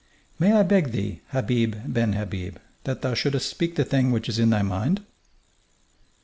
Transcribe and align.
"May 0.39 0.53
I 0.53 0.63
beg 0.63 0.93
thee, 0.93 1.21
Habib 1.27 1.75
ben 1.85 2.13
Habib, 2.13 2.57
that 2.85 3.03
thou 3.03 3.13
shouldst 3.13 3.47
speak 3.47 3.75
the 3.75 3.85
thing 3.85 4.11
which 4.11 4.27
is 4.29 4.39
in 4.39 4.49
thy 4.49 4.63
mind?" 4.63 5.05